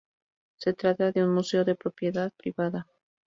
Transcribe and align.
Se 0.57 0.73
trata 0.73 1.11
de 1.11 1.23
un 1.23 1.31
museo 1.35 1.63
de 1.63 1.75
propiedad 1.75 2.33
privada. 2.35 2.87